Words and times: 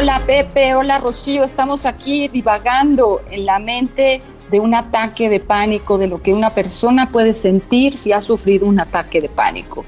Hola 0.00 0.22
Pepe, 0.26 0.74
hola 0.74 0.98
Rocío, 0.98 1.44
estamos 1.44 1.84
aquí 1.84 2.26
divagando 2.28 3.20
en 3.30 3.44
la 3.44 3.58
mente 3.58 4.22
de 4.50 4.58
un 4.58 4.74
ataque 4.74 5.28
de 5.28 5.40
pánico, 5.40 5.98
de 5.98 6.06
lo 6.06 6.22
que 6.22 6.32
una 6.32 6.48
persona 6.54 7.12
puede 7.12 7.34
sentir 7.34 7.92
si 7.98 8.10
ha 8.10 8.22
sufrido 8.22 8.66
un 8.66 8.80
ataque 8.80 9.20
de 9.20 9.28
pánico. 9.28 9.84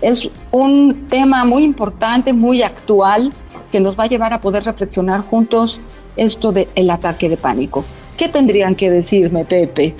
Es 0.00 0.30
un 0.52 1.08
tema 1.08 1.44
muy 1.44 1.64
importante, 1.64 2.32
muy 2.32 2.62
actual, 2.62 3.32
que 3.72 3.80
nos 3.80 3.98
va 3.98 4.04
a 4.04 4.06
llevar 4.06 4.32
a 4.32 4.40
poder 4.40 4.62
reflexionar 4.62 5.22
juntos 5.22 5.80
esto 6.14 6.52
del 6.52 6.88
ataque 6.88 7.28
de 7.28 7.36
pánico. 7.36 7.84
¿Qué 8.16 8.28
tendrían 8.28 8.76
que 8.76 8.88
decirme, 8.88 9.44
Pepe? 9.44 9.96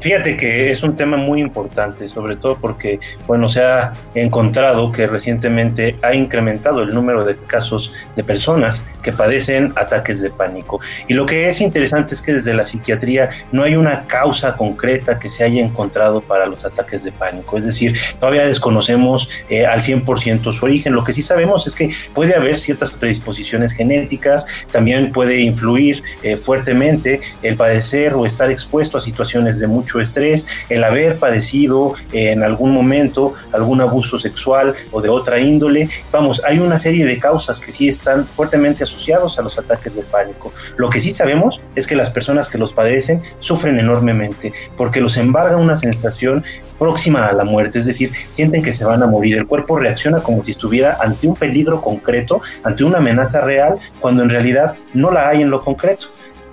Fíjate 0.00 0.36
que 0.36 0.70
es 0.70 0.82
un 0.82 0.94
tema 0.96 1.16
muy 1.16 1.40
importante, 1.40 2.08
sobre 2.08 2.36
todo 2.36 2.56
porque, 2.60 3.00
bueno, 3.26 3.48
se 3.48 3.62
ha 3.62 3.92
encontrado 4.14 4.92
que 4.92 5.06
recientemente 5.06 5.96
ha 6.02 6.14
incrementado 6.14 6.82
el 6.82 6.94
número 6.94 7.24
de 7.24 7.36
casos 7.36 7.92
de 8.14 8.22
personas 8.22 8.86
que 9.02 9.12
padecen 9.12 9.72
ataques 9.74 10.20
de 10.20 10.30
pánico. 10.30 10.80
Y 11.08 11.14
lo 11.14 11.26
que 11.26 11.48
es 11.48 11.60
interesante 11.60 12.14
es 12.14 12.22
que 12.22 12.32
desde 12.32 12.54
la 12.54 12.62
psiquiatría 12.62 13.30
no 13.50 13.64
hay 13.64 13.74
una 13.74 14.06
causa 14.06 14.56
concreta 14.56 15.18
que 15.18 15.28
se 15.28 15.42
haya 15.42 15.60
encontrado 15.60 16.20
para 16.20 16.46
los 16.46 16.64
ataques 16.64 17.02
de 17.02 17.10
pánico. 17.10 17.58
Es 17.58 17.66
decir, 17.66 17.98
todavía 18.20 18.46
desconocemos 18.46 19.28
eh, 19.48 19.66
al 19.66 19.80
100% 19.80 20.52
su 20.52 20.64
origen. 20.64 20.92
Lo 20.92 21.02
que 21.02 21.12
sí 21.12 21.22
sabemos 21.22 21.66
es 21.66 21.74
que 21.74 21.90
puede 22.14 22.36
haber 22.36 22.60
ciertas 22.60 22.92
predisposiciones 22.92 23.72
genéticas, 23.72 24.46
también 24.70 25.10
puede 25.12 25.40
influir 25.40 26.02
eh, 26.22 26.36
fuertemente 26.36 27.20
el 27.42 27.56
padecer 27.56 28.14
o 28.14 28.26
estar 28.26 28.50
expuesto 28.50 28.98
a 28.98 29.00
situaciones 29.00 29.57
de 29.60 29.66
mucho 29.66 30.00
estrés, 30.00 30.46
el 30.68 30.84
haber 30.84 31.16
padecido 31.16 31.94
en 32.12 32.42
algún 32.42 32.72
momento 32.72 33.34
algún 33.52 33.80
abuso 33.80 34.18
sexual 34.18 34.74
o 34.90 35.00
de 35.00 35.08
otra 35.08 35.38
índole. 35.40 35.88
Vamos, 36.12 36.42
hay 36.44 36.58
una 36.58 36.78
serie 36.78 37.04
de 37.04 37.18
causas 37.18 37.60
que 37.60 37.72
sí 37.72 37.88
están 37.88 38.26
fuertemente 38.26 38.84
asociados 38.84 39.38
a 39.38 39.42
los 39.42 39.58
ataques 39.58 39.94
de 39.94 40.02
pánico. 40.02 40.52
Lo 40.76 40.90
que 40.90 41.00
sí 41.00 41.12
sabemos 41.14 41.60
es 41.74 41.86
que 41.86 41.96
las 41.96 42.10
personas 42.10 42.48
que 42.48 42.58
los 42.58 42.72
padecen 42.72 43.22
sufren 43.40 43.78
enormemente 43.78 44.52
porque 44.76 45.00
los 45.00 45.16
embarga 45.16 45.56
una 45.56 45.76
sensación 45.76 46.44
próxima 46.78 47.26
a 47.26 47.32
la 47.32 47.44
muerte, 47.44 47.78
es 47.78 47.86
decir, 47.86 48.12
sienten 48.34 48.62
que 48.62 48.72
se 48.72 48.84
van 48.84 49.02
a 49.02 49.06
morir. 49.06 49.36
El 49.36 49.46
cuerpo 49.46 49.78
reacciona 49.78 50.20
como 50.20 50.44
si 50.44 50.52
estuviera 50.52 50.98
ante 51.00 51.26
un 51.26 51.34
peligro 51.34 51.80
concreto, 51.80 52.40
ante 52.62 52.84
una 52.84 52.98
amenaza 52.98 53.40
real, 53.40 53.74
cuando 54.00 54.22
en 54.22 54.30
realidad 54.30 54.76
no 54.94 55.10
la 55.10 55.28
hay 55.28 55.42
en 55.42 55.50
lo 55.50 55.60
concreto 55.60 56.08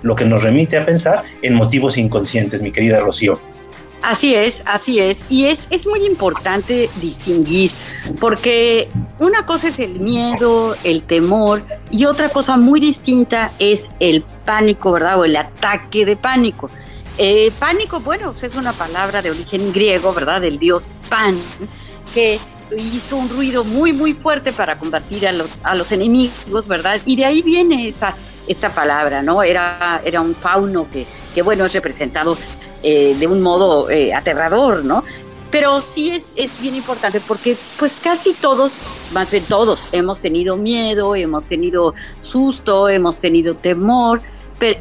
lo 0.06 0.14
que 0.14 0.24
nos 0.24 0.42
remite 0.42 0.78
a 0.78 0.86
pensar 0.86 1.24
en 1.42 1.54
motivos 1.54 1.98
inconscientes, 1.98 2.62
mi 2.62 2.70
querida 2.70 3.00
Rocío. 3.00 3.40
Así 4.02 4.36
es, 4.36 4.62
así 4.66 5.00
es. 5.00 5.18
Y 5.28 5.46
es, 5.46 5.66
es 5.70 5.84
muy 5.84 6.06
importante 6.06 6.88
distinguir, 7.00 7.72
porque 8.20 8.86
una 9.18 9.44
cosa 9.44 9.66
es 9.68 9.80
el 9.80 9.98
miedo, 9.98 10.76
el 10.84 11.02
temor, 11.02 11.60
y 11.90 12.04
otra 12.04 12.28
cosa 12.28 12.56
muy 12.56 12.78
distinta 12.78 13.50
es 13.58 13.90
el 13.98 14.22
pánico, 14.44 14.92
¿verdad? 14.92 15.18
O 15.18 15.24
el 15.24 15.34
ataque 15.34 16.06
de 16.06 16.14
pánico. 16.14 16.70
Eh, 17.18 17.50
pánico, 17.58 17.98
bueno, 17.98 18.32
pues 18.32 18.44
es 18.44 18.54
una 18.54 18.72
palabra 18.72 19.22
de 19.22 19.32
origen 19.32 19.72
griego, 19.72 20.14
¿verdad? 20.14 20.40
Del 20.40 20.58
dios 20.58 20.88
Pan, 21.08 21.34
que 22.14 22.38
hizo 22.94 23.16
un 23.16 23.28
ruido 23.28 23.64
muy, 23.64 23.92
muy 23.92 24.12
fuerte 24.12 24.52
para 24.52 24.78
combatir 24.78 25.26
a 25.26 25.32
los, 25.32 25.64
a 25.64 25.74
los 25.74 25.90
enemigos, 25.90 26.68
¿verdad? 26.68 27.00
Y 27.04 27.16
de 27.16 27.24
ahí 27.24 27.42
viene 27.42 27.88
esta 27.88 28.14
esta 28.46 28.70
palabra, 28.70 29.22
¿no? 29.22 29.42
Era, 29.42 30.00
era 30.04 30.20
un 30.20 30.34
fauno 30.34 30.88
que, 30.90 31.06
que 31.34 31.42
bueno, 31.42 31.64
es 31.64 31.72
representado 31.74 32.36
eh, 32.82 33.16
de 33.18 33.26
un 33.26 33.42
modo 33.42 33.90
eh, 33.90 34.14
aterrador, 34.14 34.84
¿no? 34.84 35.04
Pero 35.50 35.80
sí 35.80 36.10
es, 36.10 36.24
es 36.34 36.60
bien 36.60 36.74
importante 36.74 37.20
porque 37.20 37.56
pues 37.78 37.98
casi 38.02 38.34
todos, 38.34 38.72
más 39.12 39.30
bien 39.30 39.46
todos, 39.46 39.78
hemos 39.92 40.20
tenido 40.20 40.56
miedo, 40.56 41.14
hemos 41.14 41.46
tenido 41.46 41.94
susto, 42.20 42.88
hemos 42.88 43.18
tenido 43.18 43.54
temor, 43.54 44.20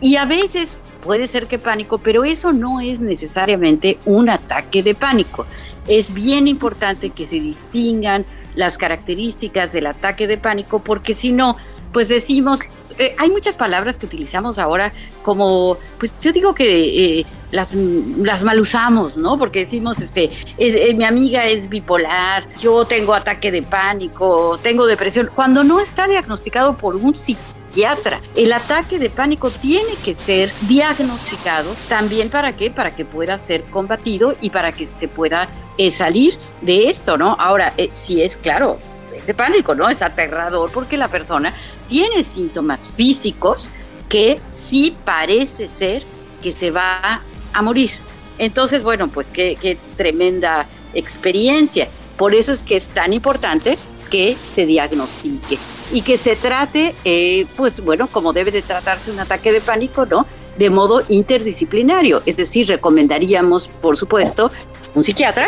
y 0.01 0.15
a 0.15 0.25
veces 0.25 0.81
puede 1.03 1.27
ser 1.27 1.47
que 1.47 1.59
pánico, 1.59 1.97
pero 1.97 2.23
eso 2.23 2.51
no 2.51 2.79
es 2.79 2.99
necesariamente 2.99 3.97
un 4.05 4.29
ataque 4.29 4.81
de 4.83 4.95
pánico. 4.95 5.45
Es 5.87 6.13
bien 6.13 6.47
importante 6.47 7.11
que 7.11 7.27
se 7.27 7.39
distingan 7.39 8.25
las 8.55 8.77
características 8.77 9.71
del 9.71 9.87
ataque 9.87 10.27
de 10.27 10.37
pánico 10.37 10.79
porque 10.79 11.13
si 11.13 11.31
no, 11.31 11.57
pues 11.91 12.07
decimos 12.07 12.61
eh, 12.97 13.15
hay 13.17 13.29
muchas 13.29 13.57
palabras 13.57 13.97
que 13.97 14.05
utilizamos 14.05 14.57
ahora 14.57 14.91
como, 15.23 15.77
pues 15.99 16.15
yo 16.21 16.31
digo 16.31 16.53
que 16.53 17.19
eh, 17.19 17.25
las, 17.51 17.73
las 17.73 18.43
mal 18.43 18.59
usamos, 18.59 19.17
¿no? 19.17 19.37
Porque 19.37 19.59
decimos, 19.59 19.99
este, 19.99 20.29
eh, 20.57 20.93
mi 20.93 21.03
amiga 21.03 21.45
es 21.45 21.67
bipolar, 21.67 22.47
yo 22.57 22.85
tengo 22.85 23.13
ataque 23.13 23.51
de 23.51 23.63
pánico, 23.63 24.57
tengo 24.61 24.85
depresión, 24.85 25.29
cuando 25.33 25.63
no 25.63 25.79
está 25.79 26.07
diagnosticado 26.07 26.77
por 26.77 26.95
un 26.95 27.15
psiquiatra. 27.15 28.21
El 28.35 28.53
ataque 28.53 28.99
de 28.99 29.09
pánico 29.09 29.49
tiene 29.49 29.91
que 30.03 30.15
ser 30.15 30.49
diagnosticado 30.61 31.75
también 31.89 32.29
para 32.29 32.53
qué? 32.53 32.71
Para 32.71 32.95
que 32.95 33.03
pueda 33.03 33.37
ser 33.37 33.63
combatido 33.63 34.35
y 34.39 34.49
para 34.49 34.71
que 34.71 34.87
se 34.87 35.09
pueda 35.09 35.49
salir 35.91 36.37
de 36.61 36.87
esto, 36.87 37.17
¿no? 37.17 37.35
Ahora, 37.37 37.73
si 37.91 38.21
es 38.21 38.37
claro, 38.37 38.79
de 39.25 39.33
pánico, 39.33 39.75
¿no? 39.75 39.89
Es 39.89 40.01
aterrador 40.01 40.71
porque 40.71 40.97
la 40.97 41.07
persona 41.07 41.53
tiene 41.87 42.23
síntomas 42.23 42.79
físicos 42.95 43.69
que 44.09 44.39
sí 44.51 44.95
parece 45.03 45.67
ser 45.67 46.03
que 46.41 46.51
se 46.51 46.71
va 46.71 47.21
a 47.53 47.61
morir. 47.61 47.91
Entonces, 48.37 48.83
bueno, 48.83 49.07
pues 49.07 49.27
qué, 49.27 49.77
tremenda 49.97 50.67
experiencia. 50.93 51.87
Por 52.17 52.35
eso 52.35 52.51
es 52.51 52.63
que 52.63 52.75
es 52.75 52.87
tan 52.87 53.13
importante 53.13 53.77
que 54.09 54.37
se 54.53 54.65
diagnostique 54.65 55.57
y 55.91 56.01
que 56.01 56.17
se 56.17 56.35
trate, 56.35 56.95
eh, 57.03 57.45
pues 57.55 57.79
bueno, 57.79 58.07
como 58.07 58.33
debe 58.33 58.51
de 58.51 58.61
tratarse 58.61 59.11
un 59.11 59.19
ataque 59.19 59.51
de 59.51 59.61
pánico, 59.61 60.05
¿no? 60.05 60.25
De 60.57 60.69
modo 60.69 61.01
interdisciplinario. 61.09 62.21
Es 62.25 62.37
decir, 62.37 62.67
recomendaríamos, 62.67 63.67
por 63.81 63.97
supuesto, 63.97 64.51
un 64.93 65.03
psiquiatra, 65.03 65.47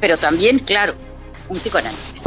pero 0.00 0.16
también, 0.16 0.58
claro, 0.58 0.94
un 1.48 1.58
psicoanalista. 1.58 2.17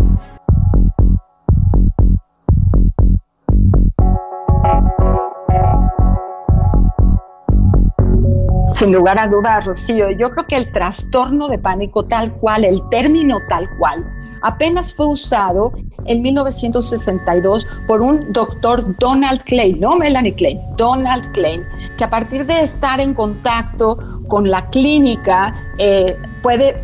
Sin 8.72 8.94
lugar 8.94 9.20
a 9.20 9.28
dudas, 9.28 9.66
Rocío, 9.66 10.12
yo 10.12 10.32
creo 10.32 10.48
que 10.48 10.56
el 10.56 10.72
trastorno 10.72 11.50
de 11.50 11.60
pánico 11.60 12.06
tal 12.06 12.34
cual, 12.34 12.64
el 12.64 12.82
término 12.90 13.40
tal 13.50 13.70
cual, 13.78 14.06
apenas 14.42 14.94
fue 14.94 15.08
usado 15.08 15.74
en 16.06 16.22
1962 16.22 17.68
por 17.86 18.02
un 18.02 18.32
doctor 18.32 18.98
Donald 18.98 19.44
Klein, 19.44 19.80
no 19.80 19.98
Melanie 19.98 20.34
Klein, 20.34 20.60
Donald 20.78 21.32
Klein, 21.34 21.64
que 21.98 22.06
a 22.06 22.10
partir 22.10 22.46
de 22.46 22.62
estar 22.62 23.02
en 23.02 23.14
contacto 23.14 24.00
con 24.28 24.50
la 24.50 24.70
clínica 24.70 25.54
eh, 25.78 26.18
puede 26.42 26.82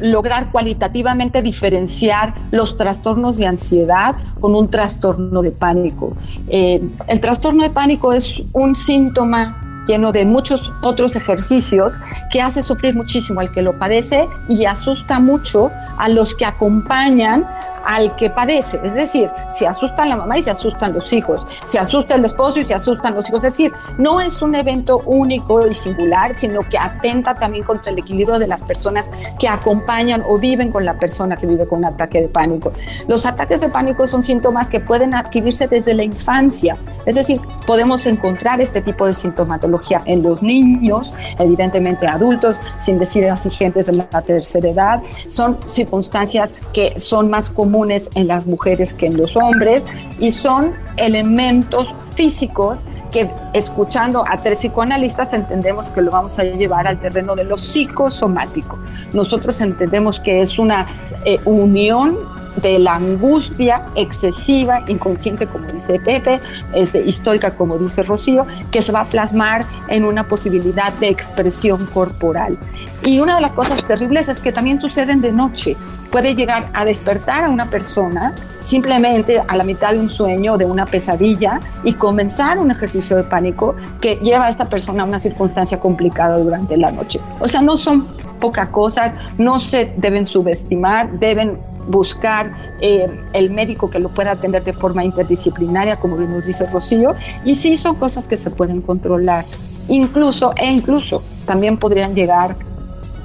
lograr 0.00 0.50
cualitativamente 0.52 1.42
diferenciar 1.42 2.34
los 2.52 2.76
trastornos 2.76 3.38
de 3.38 3.46
ansiedad 3.46 4.16
con 4.40 4.54
un 4.54 4.68
trastorno 4.70 5.42
de 5.42 5.50
pánico. 5.50 6.16
Eh, 6.48 6.80
el 7.06 7.20
trastorno 7.20 7.62
de 7.64 7.70
pánico 7.70 8.12
es 8.12 8.40
un 8.52 8.74
síntoma 8.74 9.63
lleno 9.86 10.12
de 10.12 10.24
muchos 10.24 10.72
otros 10.80 11.16
ejercicios 11.16 11.94
que 12.30 12.40
hace 12.40 12.62
sufrir 12.62 12.94
muchísimo 12.94 13.40
al 13.40 13.50
que 13.50 13.62
lo 13.62 13.78
padece 13.78 14.28
y 14.48 14.64
asusta 14.64 15.20
mucho 15.20 15.70
a 15.98 16.08
los 16.08 16.34
que 16.34 16.44
acompañan 16.44 17.46
al 17.86 18.16
que 18.16 18.30
padece. 18.30 18.80
Es 18.84 18.94
decir, 18.94 19.30
se 19.50 19.66
asusta 19.66 20.04
la 20.06 20.16
mamá 20.16 20.38
y 20.38 20.42
se 20.42 20.50
asustan 20.50 20.92
los 20.92 21.12
hijos, 21.12 21.46
se 21.64 21.78
asusta 21.78 22.14
el 22.14 22.24
esposo 22.24 22.60
y 22.60 22.64
se 22.64 22.74
asustan 22.74 23.14
los 23.14 23.28
hijos. 23.28 23.44
Es 23.44 23.52
decir, 23.52 23.72
no 23.98 24.20
es 24.20 24.40
un 24.42 24.54
evento 24.54 24.98
único 25.06 25.66
y 25.66 25.74
singular, 25.74 26.36
sino 26.36 26.68
que 26.68 26.78
atenta 26.78 27.34
también 27.34 27.64
contra 27.64 27.92
el 27.92 27.98
equilibrio 27.98 28.38
de 28.38 28.46
las 28.46 28.62
personas 28.62 29.04
que 29.38 29.48
acompañan 29.48 30.22
o 30.26 30.38
viven 30.38 30.72
con 30.72 30.84
la 30.84 30.98
persona 30.98 31.36
que 31.36 31.46
vive 31.46 31.66
con 31.66 31.80
un 31.80 31.84
ataque 31.86 32.20
de 32.20 32.28
pánico. 32.28 32.72
Los 33.08 33.26
ataques 33.26 33.60
de 33.60 33.68
pánico 33.68 34.06
son 34.06 34.22
síntomas 34.22 34.68
que 34.68 34.80
pueden 34.80 35.14
adquirirse 35.14 35.68
desde 35.68 35.94
la 35.94 36.04
infancia. 36.04 36.76
Es 37.06 37.16
decir, 37.16 37.40
podemos 37.66 38.06
encontrar 38.06 38.60
este 38.60 38.80
tipo 38.80 39.06
de 39.06 39.12
sintomatología 39.12 40.02
en 40.06 40.22
los 40.22 40.42
niños, 40.42 41.12
evidentemente 41.38 42.06
adultos, 42.06 42.60
sin 42.76 42.98
decir 42.98 43.26
así 43.26 43.50
gente 43.50 43.82
de 43.82 43.92
la 43.92 44.22
tercera 44.22 44.68
edad. 44.68 45.02
Son 45.28 45.58
circunstancias 45.66 46.52
que 46.72 46.98
son 46.98 47.30
más 47.30 47.50
comunes 47.50 47.73
en 48.14 48.28
las 48.28 48.46
mujeres 48.46 48.94
que 48.94 49.06
en 49.06 49.16
los 49.16 49.36
hombres 49.36 49.86
y 50.18 50.30
son 50.30 50.72
elementos 50.96 51.92
físicos 52.14 52.84
que 53.10 53.28
escuchando 53.52 54.24
a 54.28 54.42
tres 54.42 54.58
psicoanalistas 54.58 55.32
entendemos 55.32 55.88
que 55.88 56.00
lo 56.00 56.10
vamos 56.10 56.38
a 56.38 56.44
llevar 56.44 56.86
al 56.86 57.00
terreno 57.00 57.34
de 57.34 57.44
lo 57.44 57.58
psicosomático. 57.58 58.78
Nosotros 59.12 59.60
entendemos 59.60 60.20
que 60.20 60.40
es 60.40 60.58
una 60.58 60.86
eh, 61.24 61.38
unión 61.44 62.16
de 62.56 62.78
la 62.78 62.96
angustia 62.96 63.86
excesiva, 63.94 64.84
inconsciente, 64.88 65.46
como 65.46 65.66
dice 65.66 65.98
Pepe, 66.00 66.40
este, 66.74 67.02
histórica, 67.02 67.54
como 67.56 67.78
dice 67.78 68.02
Rocío, 68.02 68.46
que 68.70 68.82
se 68.82 68.92
va 68.92 69.00
a 69.02 69.04
plasmar 69.04 69.64
en 69.88 70.04
una 70.04 70.28
posibilidad 70.28 70.92
de 70.94 71.08
expresión 71.08 71.86
corporal. 71.86 72.58
Y 73.04 73.20
una 73.20 73.36
de 73.36 73.42
las 73.42 73.52
cosas 73.52 73.84
terribles 73.86 74.28
es 74.28 74.40
que 74.40 74.52
también 74.52 74.80
suceden 74.80 75.20
de 75.20 75.32
noche. 75.32 75.76
Puede 76.10 76.34
llegar 76.34 76.70
a 76.72 76.84
despertar 76.84 77.44
a 77.44 77.50
una 77.50 77.70
persona 77.70 78.34
simplemente 78.60 79.42
a 79.46 79.56
la 79.56 79.64
mitad 79.64 79.92
de 79.92 79.98
un 79.98 80.08
sueño, 80.08 80.56
de 80.56 80.64
una 80.64 80.86
pesadilla, 80.86 81.60
y 81.82 81.94
comenzar 81.94 82.58
un 82.58 82.70
ejercicio 82.70 83.16
de 83.16 83.24
pánico 83.24 83.74
que 84.00 84.16
lleva 84.16 84.46
a 84.46 84.48
esta 84.48 84.68
persona 84.68 85.02
a 85.02 85.06
una 85.06 85.18
circunstancia 85.18 85.78
complicada 85.78 86.38
durante 86.38 86.76
la 86.76 86.90
noche. 86.90 87.20
O 87.40 87.48
sea, 87.48 87.60
no 87.60 87.76
son 87.76 88.06
pocas 88.40 88.68
cosas, 88.68 89.12
no 89.38 89.60
se 89.60 89.92
deben 89.96 90.24
subestimar, 90.24 91.18
deben 91.18 91.58
buscar 91.86 92.76
eh, 92.80 93.08
el 93.32 93.50
médico 93.50 93.90
que 93.90 93.98
lo 93.98 94.08
pueda 94.08 94.32
atender 94.32 94.64
de 94.64 94.72
forma 94.72 95.04
interdisciplinaria, 95.04 95.98
como 95.98 96.16
bien 96.16 96.32
nos 96.32 96.46
dice 96.46 96.66
Rocío, 96.66 97.14
y 97.44 97.54
sí 97.54 97.76
son 97.76 97.96
cosas 97.96 98.28
que 98.28 98.36
se 98.36 98.50
pueden 98.50 98.80
controlar. 98.80 99.44
Incluso, 99.88 100.52
e 100.56 100.70
incluso, 100.70 101.22
también 101.46 101.76
podrían 101.76 102.14
llegar 102.14 102.56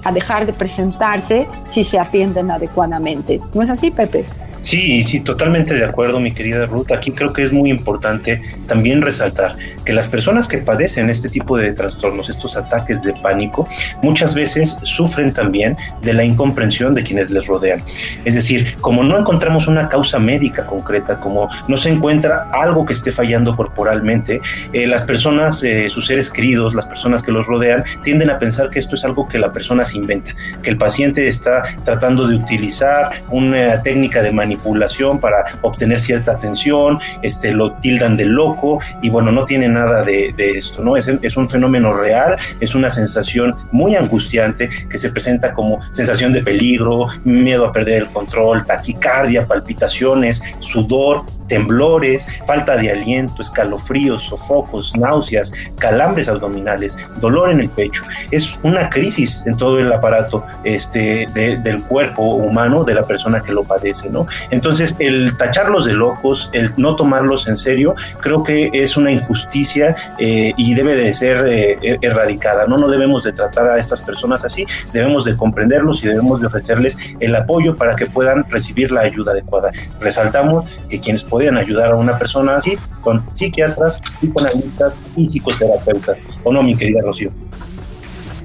a 0.04 0.12
dejar 0.12 0.46
de 0.46 0.54
presentarse 0.54 1.48
si 1.66 1.84
se 1.84 2.00
atienden 2.00 2.52
adecuadamente. 2.52 3.42
¿No 3.54 3.62
es 3.62 3.70
así, 3.70 3.92
Pepe? 3.92 4.26
Sí, 4.62 5.04
sí, 5.04 5.22
totalmente 5.22 5.74
de 5.74 5.86
acuerdo, 5.86 6.20
mi 6.20 6.32
querida 6.32 6.66
Ruth. 6.66 6.92
Aquí 6.92 7.12
creo 7.12 7.32
que 7.32 7.44
es 7.44 7.54
muy 7.54 7.70
importante 7.70 8.42
también 8.68 9.02
resaltar 9.02 9.56
que 9.86 9.94
las 9.94 10.08
personas 10.08 10.48
que 10.48 10.58
padecen 10.58 11.10
este 11.10 11.30
tipo 11.30 11.58
de 11.58 11.72
trastornos, 11.72 12.30
estos 12.30 12.58
ataques 12.58 13.02
de 13.02 13.14
pánico, 13.14 13.68
muchas 14.04 14.36
veces 14.36 14.78
sufren 14.84 15.34
también 15.34 15.78
de 16.02 16.14
la 16.14 16.24
incomprensión 16.24 16.94
de 16.94 17.04
quienes 17.04 17.32
les 17.32 17.48
rodean. 17.48 17.82
Es 18.26 18.36
decir, 18.36 18.76
como 18.82 19.04
no 19.04 19.18
encontramos 19.18 19.68
una 19.68 19.88
causa 19.88 20.20
médica 20.20 20.66
concreta, 20.66 21.20
como 21.20 21.50
no 21.68 21.78
se 21.78 21.90
encuentra 21.90 22.50
algo 22.52 22.86
que 22.86 22.94
esté 22.94 23.12
fallando 23.12 23.56
corporalmente, 23.56 24.42
eh, 24.74 24.88
las 24.88 25.04
personas, 25.04 25.64
eh, 25.64 25.90
sus 25.90 26.08
seres 26.08 26.32
queridos, 26.32 26.76
las 26.76 26.86
personas 26.86 27.24
que 27.24 27.32
los 27.32 27.46
rodean, 27.48 27.84
tienden 28.04 28.30
a 28.30 28.38
pensar 28.38 28.70
que 28.70 28.80
esto 28.80 28.96
es 28.96 29.06
algo 29.06 29.28
que 29.28 29.38
la 29.38 29.54
persona 29.54 29.86
se 29.86 29.98
inventa, 29.98 30.34
que 30.62 30.70
el 30.70 30.78
paciente 30.78 31.28
está 31.28 31.64
tratando 31.86 32.28
de 32.28 32.36
utilizar 32.36 33.24
una 33.30 33.82
técnica 33.82 34.22
de 34.22 34.32
manipulación 34.32 34.49
manipulación 34.50 35.19
para 35.19 35.60
obtener 35.62 36.00
cierta 36.00 36.31
atención, 36.31 37.00
este, 37.22 37.51
lo 37.51 37.74
tildan 37.74 38.18
de 38.18 38.25
loco 38.25 38.80
y 39.01 39.10
bueno, 39.10 39.31
no 39.31 39.46
tiene 39.46 39.68
nada 39.68 40.04
de, 40.04 40.34
esto, 40.38 40.84
¿no? 40.84 40.98
Es, 40.98 41.07
es, 41.07 41.38
un 41.38 41.48
fenómeno 41.48 41.94
real, 41.94 42.38
es 42.60 42.74
una 42.74 42.90
sensación 42.90 43.56
muy 43.72 43.96
angustiante 43.96 44.69
que 44.90 44.98
se 44.98 45.12
presenta 45.12 45.54
como 45.54 45.80
sensación 45.92 46.34
de 46.34 46.42
peligro, 46.42 47.07
miedo 47.24 47.66
a 47.66 47.72
perder 47.72 48.04
el 48.04 48.07
control, 48.07 48.66
taquicardia, 48.66 49.46
palpitaciones, 49.46 50.42
sudor, 50.60 51.24
temblores, 51.50 52.25
falta 52.46 52.78
de 52.78 52.92
aliento, 52.92 53.42
escalofríos, 53.42 54.24
sofocos, 54.24 54.96
náuseas, 54.96 55.51
calambres 55.78 56.30
abdominales, 56.30 56.98
dolor 57.19 57.50
en 57.50 57.60
el 57.60 57.69
pecho. 57.69 58.04
Es 58.31 58.57
una 58.63 58.90
crisis 58.90 59.44
en 59.46 59.57
todo 59.57 59.78
el 59.80 59.92
aparato 59.92 60.46
este, 60.63 61.25
del 61.34 61.84
cuerpo 61.84 62.24
humano 62.24 62.84
de 62.84 62.94
la 62.94 63.04
persona 63.04 63.42
que 63.42 63.51
lo 63.51 63.63
padece, 63.63 64.10
¿no? 64.10 64.25
Entonces, 64.51 64.96
el 65.00 65.36
tacharlos 65.38 65.86
de 65.86 65.94
locos, 65.94 66.50
el 66.54 66.72
no 66.78 66.96
tomarlos 66.96 67.48
en 67.48 67.57
serio, 67.57 67.95
creo 68.22 68.44
que 68.44 68.69
es 68.74 68.95
una 68.95 69.12
injusticia 69.12 69.95
eh, 70.19 70.54
y 70.56 70.74
debe 70.75 70.95
de 70.95 71.13
ser 71.13 71.48
eh, 71.48 71.78
er, 71.81 72.00
erradicada, 72.02 72.68
¿no? 72.68 72.78
No 72.78 72.88
debemos 72.88 73.24
de 73.24 73.34
tratar 73.34 73.68
a 73.69 73.78
estas 73.78 74.02
personas 74.02 74.45
así, 74.45 74.66
debemos 74.94 75.25
de 75.25 75.36
comprenderlos 75.36 76.04
y 76.04 76.07
debemos 76.07 76.40
de 76.42 76.48
ofrecerles 76.48 76.98
el 77.19 77.36
apoyo 77.36 77.75
para 77.75 77.95
que 77.95 78.06
puedan 78.06 78.48
recibir 78.50 78.92
la 78.92 79.02
ayuda 79.02 79.31
adecuada. 79.31 79.72
Resaltamos 80.00 80.69
que 80.90 81.00
quienes 81.00 81.24
pueden 81.24 81.39
podrían 81.40 81.58
ayudar 81.58 81.94
a 81.94 81.96
una 81.96 82.18
persona 82.18 82.58
así 82.58 82.78
con 83.00 83.24
psiquiatras, 83.34 84.02
psicoanalistas 84.20 84.94
y 85.16 85.26
psicoterapeutas. 85.26 86.18
¿O 86.44 86.52
no, 86.52 86.62
mi 86.62 86.76
querida 86.76 87.00
Rocío? 87.02 87.32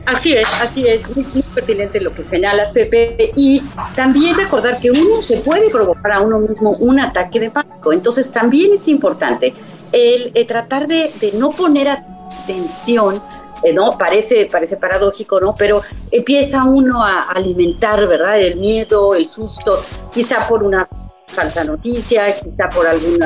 Así 0.07 0.33
es, 0.33 0.63
así 0.63 0.87
es, 0.87 1.03
muy, 1.17 1.25
pertinente 1.53 2.01
lo 2.01 2.11
que 2.11 2.23
señala 2.23 2.71
Pepe. 2.73 3.33
Y 3.35 3.61
también 3.97 4.37
recordar 4.37 4.79
que 4.79 4.93
uno 4.93 5.17
se 5.21 5.39
puede 5.39 5.71
provocar 5.71 6.13
a 6.13 6.21
uno 6.21 6.39
mismo 6.39 6.71
un 6.79 7.01
ataque 7.01 7.41
de 7.41 7.51
pánico. 7.51 7.93
Entonces 7.93 8.31
también 8.31 8.75
es 8.75 8.87
importante 8.87 9.53
el, 9.91 10.31
eh, 10.33 10.45
tratar 10.45 10.87
de, 10.87 11.11
de, 11.21 11.33
no 11.33 11.51
poner 11.51 11.89
atención, 11.89 13.21
eh, 13.65 13.73
¿no? 13.73 13.99
Parece, 13.99 14.47
parece 14.47 14.77
paradójico, 14.77 15.41
¿no? 15.41 15.57
Pero 15.57 15.83
empieza 16.13 16.63
uno 16.63 17.03
a 17.03 17.23
alimentar, 17.23 18.07
¿verdad? 18.07 18.41
El 18.41 18.55
miedo, 18.61 19.17
el 19.17 19.27
susto, 19.27 19.83
quizá 20.13 20.47
por 20.49 20.63
una 20.63 20.87
falsa 21.27 21.65
noticia, 21.65 22.27
quizá 22.43 22.69
por 22.69 22.87
algún 22.87 23.19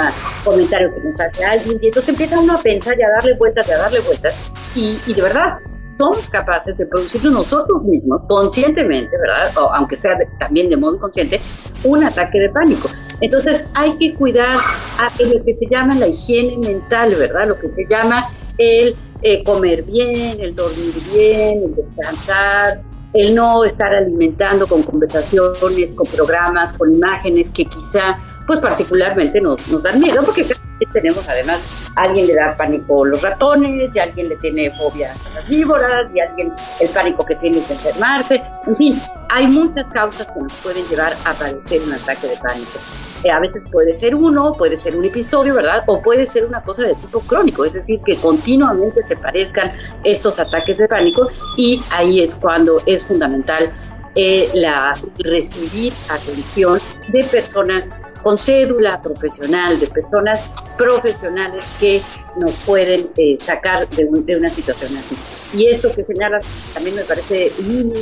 comentario 0.45 0.95
que 0.95 1.01
nos 1.01 1.21
hace 1.21 1.45
alguien, 1.45 1.79
y 1.83 1.87
entonces 1.87 2.09
empieza 2.09 2.41
uno 2.41 2.55
a 2.55 2.61
pensar 2.61 2.99
y 2.99 3.03
a 3.03 3.11
darle 3.11 3.35
vueltas 3.35 3.69
y 3.69 3.73
a 3.73 3.79
darle 3.79 4.01
vueltas, 4.01 4.51
y, 4.75 5.13
de 5.13 5.23
verdad 5.23 5.59
somos 5.97 6.29
capaces 6.29 6.79
de 6.79 6.87
producir 6.87 7.25
nosotros 7.25 7.83
mismos, 7.83 8.23
conscientemente, 8.29 9.17
¿verdad? 9.19 9.51
O 9.57 9.73
aunque 9.75 9.97
sea 9.97 10.13
también 10.39 10.71
de 10.71 10.77
modo 10.77 10.95
inconsciente, 10.95 11.41
un 11.83 12.05
ataque 12.05 12.39
de 12.39 12.51
pánico. 12.51 12.89
Entonces 13.21 13.73
hay 13.75 13.97
que 13.99 14.15
cuidar 14.15 14.59
a 14.99 15.11
lo 15.25 15.45
que 15.45 15.57
se 15.57 15.67
llama 15.69 15.97
la 15.97 16.07
higiene 16.07 16.57
mental, 16.59 17.17
¿verdad? 17.19 17.49
Lo 17.49 17.59
que 17.59 17.69
se 17.71 17.85
llama 17.91 18.31
el 18.59 18.97
eh, 19.23 19.43
comer 19.43 19.83
bien, 19.83 20.39
el 20.41 20.55
dormir 20.55 20.95
bien, 21.13 21.59
el 21.65 21.75
descansar, 21.75 22.81
el 23.19 23.35
no 23.35 23.65
estar 23.65 23.93
alimentando 23.93 24.67
con 24.69 24.83
conversaciones, 24.85 25.91
con 25.95 26.07
programas, 26.07 26.79
con 26.79 26.95
imágenes 26.95 27.51
que 27.51 27.65
quizá, 27.65 28.17
pues 28.47 28.61
particularmente 28.61 29.41
nos, 29.41 29.67
nos 29.69 29.83
dan 29.83 29.99
miedo, 29.99 30.23
porque 30.25 30.47
tenemos 30.93 31.29
además, 31.29 31.91
a 31.97 32.03
alguien 32.03 32.29
le 32.29 32.35
da 32.35 32.57
pánico 32.57 33.05
los 33.05 33.21
ratones, 33.21 33.95
y 33.95 33.99
a 33.99 34.05
alguien 34.05 34.29
le 34.29 34.37
tiene 34.37 34.71
fobia 34.71 35.13
a 35.13 35.35
las 35.35 35.49
víboras, 35.49 36.07
y 36.15 36.21
a 36.21 36.29
alguien 36.29 36.53
el 36.81 36.89
pánico 36.91 37.27
que 37.27 37.35
tiene 37.35 37.59
es 37.59 37.69
enfermarse. 37.69 38.41
En 38.67 38.77
fin, 38.77 39.03
hay 39.31 39.49
muchas 39.49 39.87
causas 39.93 40.29
que 40.29 40.41
nos 40.41 40.53
pueden 40.55 40.85
llevar 40.87 41.13
a 41.25 41.35
padecer 41.35 41.83
un 41.83 41.93
ataque 41.95 42.29
de 42.29 42.37
pánico. 42.37 42.79
Eh, 43.25 43.31
a 43.31 43.41
veces 43.41 43.65
puede 43.73 43.99
ser 43.99 44.15
uno, 44.15 44.53
puede 44.53 44.77
ser 44.77 44.97
un 44.97 45.05
episodio, 45.05 45.55
¿verdad? 45.55 45.83
O 45.87 46.01
puede 46.01 46.27
ser 46.27 46.45
una 46.45 46.63
cosa 46.63 46.83
de 46.83 46.95
tipo 46.95 47.21
crónico, 47.21 47.65
es 47.65 47.73
decir, 47.73 48.01
que 48.05 48.17
continuamente 48.17 49.03
se 49.07 49.17
parezcan 49.17 49.73
estos 50.05 50.39
ataques 50.39 50.79
de 50.79 50.87
pánico 50.87 51.29
y 51.57 51.81
ahí 51.91 52.21
es 52.21 52.37
cuando 52.37 52.81
es 52.87 53.05
fundamental 53.05 53.73
eh, 54.15 54.49
la, 54.55 54.95
recibir 55.19 55.93
atención 56.09 56.81
de 57.09 57.25
personas 57.25 57.85
con 58.23 58.39
cédula 58.39 59.01
profesional, 59.01 59.79
de 59.79 59.87
personas 59.89 60.51
profesionales 60.77 61.65
que 61.81 62.01
nos 62.37 62.53
pueden 62.67 63.11
eh, 63.17 63.37
sacar 63.41 63.89
de, 63.89 64.09
de, 64.11 64.37
una 64.37 64.49
situación 64.49 64.97
así. 64.97 65.17
Y 65.57 65.67
eso 65.67 65.89
que 65.95 66.05
señalas 66.05 66.47
también 66.75 66.97
me 66.97 67.03
parece 67.03 67.53
muy 67.65 67.93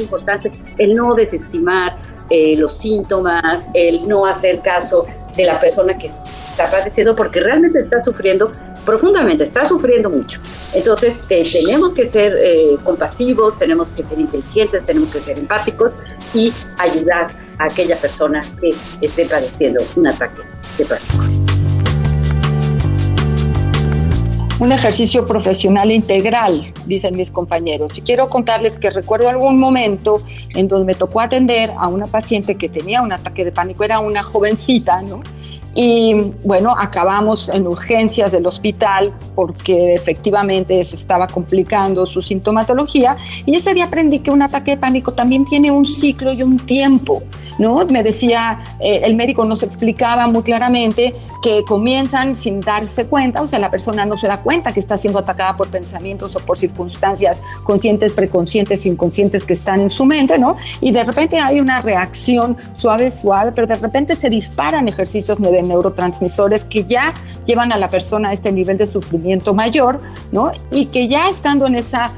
importante, 0.00 0.50
el 0.78 0.94
no 0.94 1.14
desestimar 1.14 1.96
eh, 2.30 2.56
los 2.56 2.72
síntomas, 2.72 3.68
el 3.74 4.06
no 4.08 4.26
hacer 4.26 4.60
caso 4.60 5.06
de 5.36 5.44
la 5.44 5.60
persona 5.60 5.96
que 5.96 6.06
está 6.06 6.70
padeciendo 6.70 7.14
porque 7.14 7.40
realmente 7.40 7.80
está 7.80 8.02
sufriendo 8.02 8.50
profundamente, 8.84 9.44
está 9.44 9.66
sufriendo 9.66 10.08
mucho. 10.08 10.40
Entonces 10.72 11.22
eh, 11.28 11.42
tenemos 11.52 11.92
que 11.92 12.04
ser 12.04 12.34
eh, 12.40 12.78
compasivos, 12.82 13.58
tenemos 13.58 13.88
que 13.88 14.04
ser 14.04 14.18
inteligentes, 14.18 14.86
tenemos 14.86 15.12
que 15.12 15.18
ser 15.18 15.38
empáticos 15.38 15.92
y 16.32 16.52
ayudar 16.78 17.34
a 17.58 17.64
aquella 17.64 17.96
persona 17.96 18.40
que 18.60 18.70
esté 19.00 19.26
padeciendo 19.26 19.80
un 19.96 20.06
ataque 20.06 20.42
de 20.78 20.84
pánico. 20.84 21.45
Un 24.58 24.72
ejercicio 24.72 25.26
profesional 25.26 25.90
integral, 25.90 26.62
dicen 26.86 27.14
mis 27.16 27.30
compañeros. 27.30 27.98
Y 27.98 28.00
quiero 28.00 28.28
contarles 28.28 28.78
que 28.78 28.88
recuerdo 28.88 29.28
algún 29.28 29.58
momento 29.58 30.22
en 30.54 30.68
donde 30.68 30.86
me 30.86 30.94
tocó 30.94 31.20
atender 31.20 31.70
a 31.76 31.88
una 31.88 32.06
paciente 32.06 32.54
que 32.56 32.68
tenía 32.68 33.02
un 33.02 33.12
ataque 33.12 33.44
de 33.44 33.52
pánico, 33.52 33.84
era 33.84 33.98
una 33.98 34.22
jovencita, 34.22 35.02
¿no? 35.02 35.22
Y 35.78 36.14
bueno, 36.42 36.74
acabamos 36.76 37.50
en 37.50 37.66
urgencias 37.66 38.32
del 38.32 38.46
hospital 38.46 39.12
porque 39.34 39.92
efectivamente 39.92 40.82
se 40.82 40.96
estaba 40.96 41.26
complicando 41.26 42.06
su 42.06 42.22
sintomatología. 42.22 43.18
Y 43.44 43.56
ese 43.56 43.74
día 43.74 43.84
aprendí 43.84 44.20
que 44.20 44.30
un 44.30 44.40
ataque 44.40 44.70
de 44.72 44.76
pánico 44.78 45.12
también 45.12 45.44
tiene 45.44 45.70
un 45.70 45.84
ciclo 45.84 46.32
y 46.32 46.42
un 46.42 46.58
tiempo. 46.58 47.22
¿no? 47.58 47.84
Me 47.86 48.02
decía, 48.02 48.58
eh, 48.80 49.02
el 49.04 49.14
médico 49.16 49.44
nos 49.44 49.62
explicaba 49.62 50.26
muy 50.28 50.42
claramente 50.42 51.14
que 51.42 51.62
comienzan 51.64 52.34
sin 52.34 52.60
darse 52.60 53.06
cuenta, 53.06 53.42
o 53.42 53.46
sea, 53.46 53.58
la 53.58 53.70
persona 53.70 54.04
no 54.04 54.16
se 54.16 54.26
da 54.26 54.42
cuenta 54.42 54.72
que 54.72 54.80
está 54.80 54.96
siendo 54.96 55.18
atacada 55.18 55.56
por 55.56 55.68
pensamientos 55.68 56.34
o 56.34 56.40
por 56.40 56.58
circunstancias 56.58 57.40
conscientes, 57.62 58.12
preconscientes, 58.12 58.84
inconscientes 58.86 59.46
que 59.46 59.52
están 59.52 59.80
en 59.80 59.90
su 59.90 60.04
mente, 60.04 60.38
¿no? 60.38 60.56
Y 60.80 60.90
de 60.90 61.04
repente 61.04 61.38
hay 61.38 61.60
una 61.60 61.82
reacción 61.82 62.56
suave, 62.74 63.10
suave, 63.10 63.52
pero 63.52 63.66
de 63.66 63.76
repente 63.76 64.16
se 64.16 64.28
disparan 64.28 64.88
ejercicios 64.88 65.40
de 65.40 65.62
neurotransmisores 65.66 66.64
que 66.64 66.84
ya 66.84 67.12
llevan 67.44 67.72
a 67.72 67.78
la 67.78 67.88
persona 67.88 68.30
a 68.30 68.32
este 68.32 68.52
nivel 68.52 68.78
de 68.78 68.86
sufrimiento 68.86 69.54
mayor, 69.54 70.00
¿no? 70.32 70.52
Y 70.70 70.86
que 70.86 71.08
ya 71.08 71.28
estando 71.28 71.66
en 71.66 71.74
esa 71.74 72.12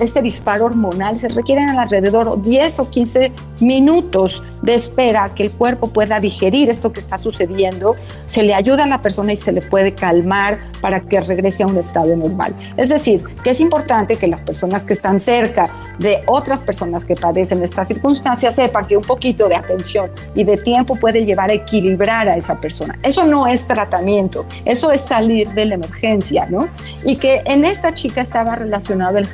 ese, 0.00 0.22
disparo 0.22 0.66
hormonal, 0.66 1.16
se 1.16 1.28
requieren 1.28 1.68
alrededor 1.70 2.42
10 2.42 2.78
o 2.80 2.90
15 2.90 3.32
minutos 3.60 4.42
de 4.62 4.74
espera 4.74 5.30
que 5.34 5.42
el 5.42 5.50
cuerpo 5.50 5.88
pueda 5.88 6.20
digerir 6.20 6.70
esto 6.70 6.92
que 6.92 7.00
está 7.00 7.18
sucediendo, 7.18 7.96
se 8.26 8.42
le 8.42 8.54
ayuda 8.54 8.84
a 8.84 8.86
la 8.86 9.02
persona 9.02 9.32
y 9.32 9.36
se 9.36 9.52
le 9.52 9.60
puede 9.60 9.92
calmar 9.94 10.58
para 10.80 11.00
que 11.00 11.20
regrese 11.20 11.64
a 11.64 11.66
un 11.66 11.76
estado 11.76 12.16
normal. 12.16 12.54
Es 12.76 12.88
decir, 12.88 13.22
que 13.42 13.50
es 13.50 13.60
importante 13.60 14.16
que 14.16 14.26
las 14.26 14.40
personas 14.40 14.84
que 14.84 14.92
están 14.92 15.20
cerca 15.20 15.68
de 15.98 16.22
otras 16.26 16.62
personas 16.62 17.04
que 17.04 17.16
padecen 17.16 17.62
estas 17.62 17.88
circunstancias 17.88 18.54
sepan 18.54 18.86
que 18.86 18.96
un 18.96 19.04
poquito 19.04 19.48
de 19.48 19.56
atención 19.56 20.10
y 20.34 20.44
de 20.44 20.56
tiempo 20.56 20.94
puede 20.94 21.24
llevar 21.24 21.50
a 21.50 21.54
equilibrar 21.54 22.28
a 22.28 22.36
esa 22.36 22.60
persona. 22.60 22.94
Eso 23.02 23.26
no 23.26 23.46
es 23.46 23.66
tratamiento, 23.66 24.46
eso 24.64 24.92
es 24.92 25.00
salir 25.02 25.50
de 25.50 25.66
la 25.66 25.74
emergencia, 25.74 26.46
¿no? 26.48 26.68
Y 27.04 27.16
que 27.16 27.42
en 27.46 27.64
esta 27.64 27.92
chica 27.92 28.20
estaba 28.20 28.54
relacionado 28.54 29.18
el 29.18 29.26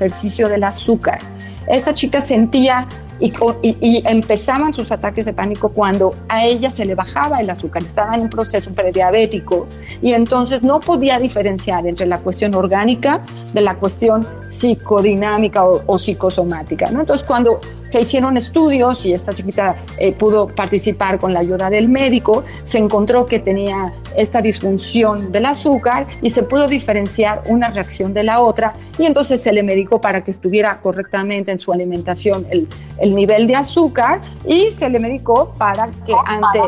del 0.49 0.65
azúcar. 0.65 1.19
Esta 1.67 1.93
chica 1.95 2.21
sentía 2.21 2.87
y, 3.21 4.03
empezaban 4.07 4.73
sus 4.73 4.93
ataques 4.93 5.25
de 5.25 5.33
pánico 5.33 5.71
cuando 5.71 6.15
a 6.29 6.45
ella 6.45 6.71
se 6.71 6.85
le 6.85 6.95
bajaba 6.95 7.41
el 7.41 7.51
azúcar, 7.51 7.83
estaba 7.83 8.15
en 8.15 8.23
un 8.23 8.31
proceso 8.31 8.73
prediabético 8.73 9.67
y 10.01 10.13
entonces 10.13 10.63
no 10.63 10.81
podía 10.81 11.19
diferenciar 11.19 11.87
entre 11.87 12.07
la 12.07 12.19
cuestión 12.19 12.55
orgánica 12.55 13.25
de 13.53 13.61
la 13.61 13.77
cuestión 13.77 14.27
psicodinámica 14.47 15.65
o, 15.65 15.99
psicosomática. 15.99 16.91
¿no? 16.91 17.01
Entonces 17.01 17.27
cuando 17.27 17.61
se 17.87 18.01
hicieron 18.01 18.37
estudios 18.37 19.05
y 19.07 19.13
esta 19.13 19.33
chiquita 19.33 19.77
eh, 19.99 20.13
pudo 20.13 20.49
participar 20.49 21.19
con 21.19 21.33
la 21.33 21.41
ayuda 21.41 21.71
del 21.71 21.89
médico, 21.89 22.45
se 22.63 22.79
encontró 22.79 23.27
que 23.27 23.39
tenía 23.41 23.93
esta 24.17 24.43
disfunción 24.43 25.33
del 25.33 25.47
azúcar 25.47 26.07
y 26.23 26.31
se 26.31 26.43
pudo 26.43 26.69
diferenciar 26.69 27.43
una 27.49 27.71
reacción 27.71 28.15
de 28.15 28.25
la 28.25 28.41
otra 28.41 28.75
y 28.99 29.07
entonces 29.07 29.43
se 29.43 29.53
le 29.53 29.63
medicó 29.63 30.01
para 30.01 30.23
que 30.23 30.31
estuviera 30.31 30.81
correctamente 30.81 31.53
en 31.53 31.59
su 31.59 31.73
alimentación 31.73 32.47
el, 32.51 32.69
el 32.99 33.08
nivel 33.15 33.47
de 33.47 33.57
azúcar 33.57 34.21
y 34.47 34.71
se 34.71 34.89
le 34.89 34.99
medicó 34.99 35.55
para 35.59 35.91
que 36.07 36.15
ante 36.27 36.61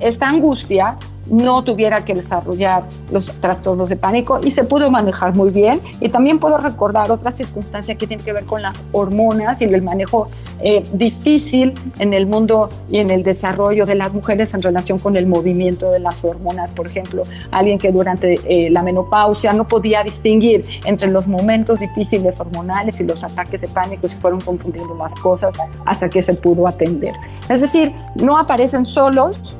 esta 0.00 0.28
angustia 0.28 0.96
no 1.26 1.62
tuviera 1.64 2.04
que 2.04 2.14
desarrollar 2.14 2.84
los 3.10 3.26
trastornos 3.40 3.90
de 3.90 3.96
pánico 3.96 4.40
y 4.42 4.50
se 4.50 4.64
pudo 4.64 4.90
manejar 4.90 5.34
muy 5.34 5.50
bien. 5.50 5.80
Y 6.00 6.08
también 6.08 6.38
puedo 6.38 6.58
recordar 6.58 7.10
otra 7.10 7.32
circunstancia 7.32 7.94
que 7.96 8.06
tiene 8.06 8.22
que 8.22 8.32
ver 8.32 8.44
con 8.44 8.62
las 8.62 8.82
hormonas 8.92 9.60
y 9.62 9.64
el 9.64 9.82
manejo 9.82 10.28
eh, 10.60 10.84
difícil 10.92 11.74
en 11.98 12.14
el 12.14 12.26
mundo 12.26 12.68
y 12.90 12.98
en 12.98 13.10
el 13.10 13.22
desarrollo 13.22 13.86
de 13.86 13.94
las 13.94 14.12
mujeres 14.12 14.54
en 14.54 14.62
relación 14.62 14.98
con 14.98 15.16
el 15.16 15.26
movimiento 15.26 15.90
de 15.90 16.00
las 16.00 16.24
hormonas. 16.24 16.70
Por 16.70 16.86
ejemplo, 16.86 17.24
alguien 17.50 17.78
que 17.78 17.90
durante 17.90 18.40
eh, 18.44 18.70
la 18.70 18.82
menopausia 18.82 19.52
no 19.52 19.66
podía 19.66 20.02
distinguir 20.02 20.64
entre 20.84 21.08
los 21.08 21.26
momentos 21.26 21.80
difíciles 21.80 22.38
hormonales 22.40 23.00
y 23.00 23.04
los 23.04 23.24
ataques 23.24 23.60
de 23.60 23.68
pánico, 23.68 24.08
se 24.08 24.16
fueron 24.16 24.40
confundiendo 24.40 24.94
las 24.94 25.14
cosas 25.14 25.54
hasta 25.84 26.08
que 26.08 26.22
se 26.22 26.34
pudo 26.34 26.66
atender. 26.66 27.14
Es 27.48 27.60
decir, 27.60 27.92
no 28.14 28.38
aparecen 28.38 28.86
solos, 28.86 29.56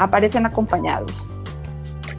aparecen 0.00 0.46
acompañados. 0.46 1.26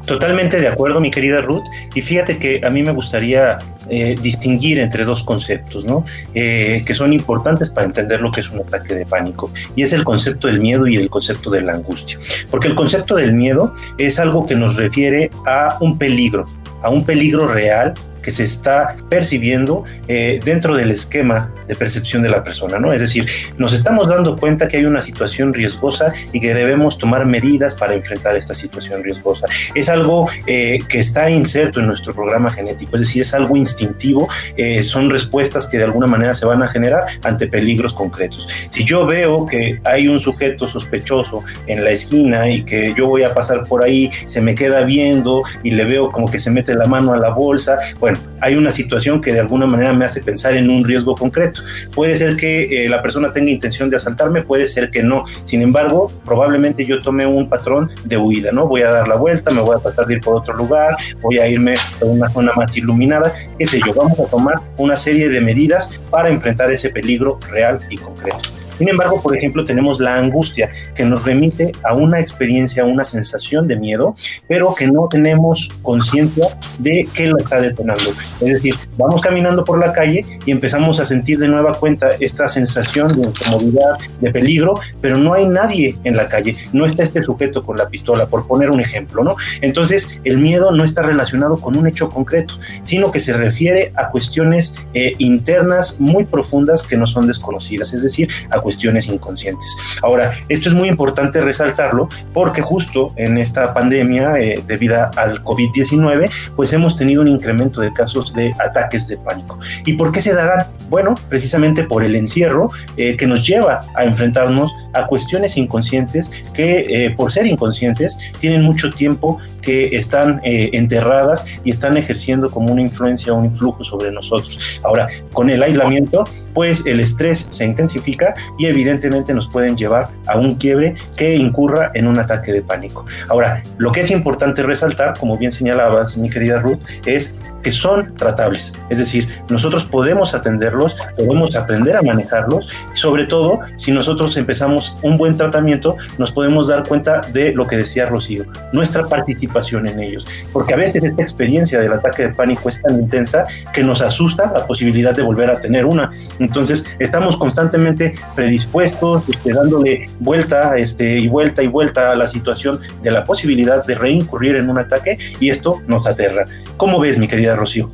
Totalmente 0.05 0.59
de 0.59 0.67
acuerdo, 0.67 0.99
mi 0.99 1.11
querida 1.11 1.41
Ruth. 1.41 1.63
Y 1.93 2.01
fíjate 2.01 2.37
que 2.37 2.61
a 2.65 2.69
mí 2.69 2.81
me 2.81 2.91
gustaría 2.91 3.59
eh, 3.89 4.15
distinguir 4.21 4.79
entre 4.79 5.05
dos 5.05 5.23
conceptos, 5.23 5.85
¿no? 5.85 6.05
Eh, 6.33 6.83
que 6.85 6.95
son 6.95 7.13
importantes 7.13 7.69
para 7.69 7.85
entender 7.85 8.19
lo 8.19 8.31
que 8.31 8.41
es 8.41 8.49
un 8.49 8.59
ataque 8.59 8.95
de 8.95 9.05
pánico. 9.05 9.51
Y 9.75 9.83
es 9.83 9.93
el 9.93 10.03
concepto 10.03 10.47
del 10.47 10.59
miedo 10.59 10.87
y 10.87 10.95
el 10.97 11.09
concepto 11.09 11.51
de 11.51 11.61
la 11.61 11.73
angustia. 11.73 12.17
Porque 12.49 12.67
el 12.67 12.75
concepto 12.75 13.15
del 13.15 13.33
miedo 13.33 13.73
es 13.97 14.19
algo 14.19 14.45
que 14.45 14.55
nos 14.55 14.75
refiere 14.75 15.29
a 15.45 15.77
un 15.81 15.97
peligro, 15.97 16.45
a 16.81 16.89
un 16.89 17.05
peligro 17.05 17.47
real 17.47 17.93
que 18.21 18.31
se 18.31 18.45
está 18.45 18.95
percibiendo 19.09 19.83
eh, 20.07 20.39
dentro 20.43 20.75
del 20.75 20.91
esquema 20.91 21.51
de 21.67 21.75
percepción 21.75 22.21
de 22.23 22.29
la 22.29 22.43
persona, 22.43 22.79
¿no? 22.79 22.93
Es 22.93 23.01
decir, 23.01 23.27
nos 23.57 23.73
estamos 23.73 24.09
dando 24.09 24.35
cuenta 24.35 24.67
que 24.67 24.77
hay 24.77 24.85
una 24.85 25.01
situación 25.01 25.53
riesgosa 25.53 26.13
y 26.31 26.39
que 26.39 26.53
debemos 26.53 26.97
tomar 26.97 27.25
medidas 27.25 27.75
para 27.75 27.95
enfrentar 27.95 28.35
esta 28.35 28.53
situación 28.53 29.03
riesgosa. 29.03 29.47
Es 29.75 29.89
algo 29.89 30.27
eh, 30.47 30.79
que 30.87 30.99
está 30.99 31.29
inserto 31.29 31.79
en 31.79 31.87
nuestro 31.87 32.13
programa 32.13 32.49
genético, 32.49 32.95
es 32.95 33.01
decir, 33.01 33.21
es 33.21 33.33
algo 33.33 33.55
instintivo, 33.55 34.27
eh, 34.57 34.83
son 34.83 35.09
respuestas 35.09 35.67
que 35.67 35.77
de 35.77 35.85
alguna 35.85 36.07
manera 36.07 36.33
se 36.33 36.45
van 36.45 36.61
a 36.63 36.67
generar 36.67 37.05
ante 37.23 37.47
peligros 37.47 37.93
concretos. 37.93 38.47
Si 38.69 38.83
yo 38.83 39.05
veo 39.05 39.45
que 39.45 39.79
hay 39.83 40.07
un 40.07 40.19
sujeto 40.19 40.67
sospechoso 40.67 41.43
en 41.67 41.83
la 41.83 41.91
esquina 41.91 42.49
y 42.49 42.63
que 42.63 42.93
yo 42.97 43.07
voy 43.07 43.23
a 43.23 43.33
pasar 43.33 43.63
por 43.63 43.83
ahí, 43.83 44.09
se 44.25 44.41
me 44.41 44.55
queda 44.55 44.83
viendo 44.83 45.43
y 45.63 45.71
le 45.71 45.85
veo 45.85 46.11
como 46.11 46.29
que 46.29 46.39
se 46.39 46.51
mete 46.51 46.75
la 46.75 46.85
mano 46.85 47.13
a 47.13 47.17
la 47.17 47.29
bolsa, 47.29 47.79
bueno, 47.99 48.10
hay 48.39 48.55
una 48.55 48.71
situación 48.71 49.21
que 49.21 49.33
de 49.33 49.39
alguna 49.39 49.67
manera 49.67 49.93
me 49.93 50.05
hace 50.05 50.21
pensar 50.21 50.55
en 50.57 50.69
un 50.69 50.83
riesgo 50.83 51.15
concreto. 51.15 51.61
Puede 51.93 52.15
ser 52.15 52.35
que 52.35 52.85
eh, 52.85 52.89
la 52.89 53.01
persona 53.01 53.31
tenga 53.31 53.49
intención 53.49 53.89
de 53.89 53.97
asaltarme, 53.97 54.41
puede 54.41 54.67
ser 54.67 54.89
que 54.89 55.03
no. 55.03 55.23
Sin 55.43 55.61
embargo, 55.61 56.11
probablemente 56.25 56.85
yo 56.85 56.99
tome 56.99 57.25
un 57.25 57.49
patrón 57.49 57.91
de 58.03 58.17
huida, 58.17 58.51
¿no? 58.51 58.67
Voy 58.67 58.81
a 58.81 58.91
dar 58.91 59.07
la 59.07 59.15
vuelta, 59.15 59.51
me 59.51 59.61
voy 59.61 59.75
a 59.77 59.79
tratar 59.79 60.07
de 60.07 60.15
ir 60.15 60.21
por 60.21 60.35
otro 60.35 60.55
lugar, 60.55 60.95
voy 61.21 61.37
a 61.39 61.47
irme 61.47 61.75
a 62.01 62.05
una 62.05 62.29
zona 62.29 62.53
más 62.55 62.75
iluminada, 62.75 63.33
qué 63.57 63.65
sé 63.65 63.79
yo. 63.85 63.93
Vamos 63.93 64.19
a 64.19 64.25
tomar 64.25 64.55
una 64.77 64.95
serie 64.95 65.29
de 65.29 65.41
medidas 65.41 65.89
para 66.09 66.29
enfrentar 66.29 66.71
ese 66.71 66.89
peligro 66.89 67.39
real 67.49 67.77
y 67.89 67.97
concreto. 67.97 68.60
Sin 68.81 68.89
embargo, 68.89 69.21
por 69.21 69.37
ejemplo, 69.37 69.63
tenemos 69.63 69.99
la 69.99 70.15
angustia 70.17 70.71
que 70.95 71.05
nos 71.05 71.23
remite 71.23 71.71
a 71.83 71.93
una 71.93 72.19
experiencia, 72.19 72.81
a 72.81 72.87
una 72.87 73.03
sensación 73.03 73.67
de 73.67 73.75
miedo, 73.75 74.15
pero 74.47 74.73
que 74.73 74.87
no 74.87 75.07
tenemos 75.07 75.69
conciencia 75.83 76.47
de 76.79 77.07
qué 77.13 77.27
lo 77.27 77.37
está 77.37 77.61
detonando. 77.61 78.09
Es 78.39 78.53
decir, 78.53 78.73
vamos 78.97 79.21
caminando 79.21 79.63
por 79.63 79.77
la 79.77 79.93
calle 79.93 80.25
y 80.47 80.51
empezamos 80.51 80.99
a 80.99 81.05
sentir 81.05 81.37
de 81.37 81.47
nueva 81.47 81.75
cuenta 81.75 82.09
esta 82.19 82.47
sensación 82.47 83.09
de 83.09 83.27
incomodidad, 83.27 83.99
de 84.19 84.31
peligro, 84.31 84.73
pero 84.99 85.15
no 85.15 85.35
hay 85.35 85.45
nadie 85.45 85.95
en 86.03 86.17
la 86.17 86.25
calle, 86.25 86.57
no 86.73 86.87
está 86.87 87.03
este 87.03 87.21
sujeto 87.21 87.63
con 87.63 87.77
la 87.77 87.87
pistola, 87.87 88.25
por 88.25 88.47
poner 88.47 88.71
un 88.71 88.81
ejemplo, 88.81 89.23
¿no? 89.23 89.35
Entonces, 89.61 90.19
el 90.23 90.39
miedo 90.39 90.71
no 90.71 90.83
está 90.83 91.03
relacionado 91.03 91.57
con 91.57 91.77
un 91.77 91.85
hecho 91.85 92.09
concreto, 92.09 92.55
sino 92.81 93.11
que 93.11 93.19
se 93.19 93.33
refiere 93.33 93.91
a 93.93 94.09
cuestiones 94.09 94.73
eh, 94.95 95.13
internas 95.19 95.99
muy 95.99 96.25
profundas 96.25 96.81
que 96.81 96.97
no 96.97 97.05
son 97.05 97.27
desconocidas, 97.27 97.93
es 97.93 98.01
decir, 98.01 98.27
a 98.49 98.59
cuestiones 98.59 98.70
cuestiones 98.71 99.07
inconscientes. 99.09 99.75
Ahora, 100.01 100.31
esto 100.47 100.69
es 100.69 100.75
muy 100.75 100.87
importante 100.87 101.41
resaltarlo 101.41 102.07
porque 102.33 102.61
justo 102.61 103.11
en 103.17 103.37
esta 103.37 103.73
pandemia, 103.73 104.39
eh, 104.39 104.63
debido 104.65 104.95
al 105.17 105.43
COVID-19, 105.43 106.29
pues 106.55 106.71
hemos 106.71 106.95
tenido 106.95 107.21
un 107.21 107.27
incremento 107.27 107.81
de 107.81 107.91
casos 107.91 108.33
de 108.33 108.53
ataques 108.65 109.09
de 109.09 109.17
pánico. 109.17 109.59
¿Y 109.85 109.93
por 109.93 110.13
qué 110.13 110.21
se 110.21 110.33
darán? 110.33 110.67
Bueno, 110.89 111.15
precisamente 111.27 111.83
por 111.83 112.01
el 112.01 112.15
encierro 112.15 112.69
eh, 112.95 113.17
que 113.17 113.27
nos 113.27 113.45
lleva 113.45 113.81
a 113.93 114.05
enfrentarnos 114.05 114.73
a 114.93 115.05
cuestiones 115.05 115.57
inconscientes 115.57 116.31
que, 116.53 116.85
eh, 116.87 117.09
por 117.11 117.29
ser 117.29 117.45
inconscientes, 117.47 118.17
tienen 118.39 118.61
mucho 118.61 118.89
tiempo 118.89 119.39
que 119.61 119.95
están 119.95 120.41
enterradas 120.43 121.45
y 121.63 121.69
están 121.69 121.95
ejerciendo 121.95 122.49
como 122.49 122.73
una 122.73 122.81
influencia, 122.81 123.31
un 123.31 123.45
influjo 123.45 123.83
sobre 123.83 124.11
nosotros. 124.11 124.59
Ahora, 124.83 125.07
con 125.33 125.51
el 125.51 125.61
aislamiento, 125.61 126.23
pues 126.55 126.85
el 126.85 126.99
estrés 126.99 127.47
se 127.49 127.65
intensifica 127.65 128.33
y 128.61 128.67
evidentemente 128.67 129.33
nos 129.33 129.49
pueden 129.49 129.75
llevar 129.75 130.09
a 130.27 130.37
un 130.37 130.53
quiebre 130.53 130.93
que 131.17 131.33
incurra 131.35 131.89
en 131.95 132.05
un 132.05 132.19
ataque 132.19 132.51
de 132.53 132.61
pánico. 132.61 133.03
Ahora, 133.27 133.63
lo 133.79 133.91
que 133.91 134.01
es 134.01 134.11
importante 134.11 134.61
resaltar, 134.61 135.17
como 135.17 135.35
bien 135.35 135.51
señalabas, 135.51 136.15
mi 136.15 136.29
querida 136.29 136.59
Ruth, 136.59 136.77
es 137.07 137.39
que 137.61 137.71
son 137.71 138.15
tratables. 138.15 138.73
Es 138.89 138.99
decir, 138.99 139.27
nosotros 139.49 139.85
podemos 139.85 140.33
atenderlos, 140.33 140.95
podemos 141.17 141.55
aprender 141.55 141.95
a 141.95 142.01
manejarlos, 142.01 142.69
y 142.93 142.97
sobre 142.97 143.25
todo 143.25 143.59
si 143.77 143.91
nosotros 143.91 144.37
empezamos 144.37 144.95
un 145.01 145.17
buen 145.17 145.35
tratamiento, 145.37 145.97
nos 146.17 146.31
podemos 146.31 146.67
dar 146.67 146.87
cuenta 146.87 147.21
de 147.33 147.53
lo 147.53 147.67
que 147.67 147.77
decía 147.77 148.05
Rocío, 148.05 148.45
nuestra 148.71 149.07
participación 149.07 149.87
en 149.87 149.99
ellos. 149.99 150.27
Porque 150.53 150.73
a 150.73 150.77
veces 150.77 151.03
esta 151.03 151.21
experiencia 151.21 151.79
del 151.79 151.93
ataque 151.93 152.23
de 152.23 152.29
pánico 152.33 152.69
es 152.69 152.81
tan 152.81 152.99
intensa 152.99 153.45
que 153.73 153.83
nos 153.83 154.01
asusta 154.01 154.51
la 154.53 154.65
posibilidad 154.65 155.15
de 155.15 155.21
volver 155.21 155.49
a 155.49 155.59
tener 155.59 155.85
una. 155.85 156.11
Entonces, 156.39 156.85
estamos 156.99 157.37
constantemente 157.37 158.15
predispuestos, 158.35 159.23
este, 159.29 159.53
dándole 159.53 160.05
vuelta 160.19 160.77
este, 160.77 161.17
y 161.17 161.27
vuelta 161.27 161.63
y 161.63 161.67
vuelta 161.67 162.11
a 162.11 162.15
la 162.15 162.27
situación 162.27 162.79
de 163.01 163.11
la 163.11 163.23
posibilidad 163.23 163.85
de 163.85 163.95
reincurrir 163.95 164.55
en 164.55 164.69
un 164.69 164.79
ataque 164.79 165.17
y 165.39 165.49
esto 165.49 165.81
nos 165.87 166.07
aterra. 166.07 166.45
¿Cómo 166.81 166.99
ves, 166.99 167.19
mi 167.19 167.27
querida 167.27 167.55
Rocío? 167.55 167.91